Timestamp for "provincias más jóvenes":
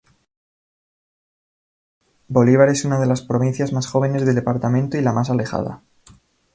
3.21-4.25